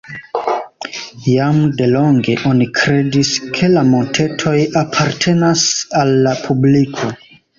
Jam 1.31 1.59
delonge 1.81 2.37
oni 2.53 2.67
kredis, 2.79 3.29
ke 3.57 3.69
la 3.75 3.83
montetoj 3.91 4.55
apartenas 4.83 5.67
al 6.01 6.17
la 6.29 6.37
publiko. 6.49 7.13